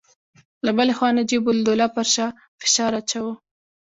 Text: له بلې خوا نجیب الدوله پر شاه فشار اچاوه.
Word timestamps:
له 0.65 0.71
بلې 0.77 0.93
خوا 0.97 1.09
نجیب 1.17 1.43
الدوله 1.49 1.87
پر 1.95 2.05
شاه 2.13 2.31
فشار 2.61 2.91
اچاوه. 3.01 3.33